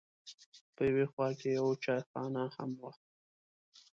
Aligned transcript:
په 0.75 0.81
یوه 0.89 1.05
خوا 1.11 1.29
کې 1.39 1.47
یوه 1.57 1.73
چایخانه 1.83 2.43
هم 2.55 2.71
وه. 2.81 2.91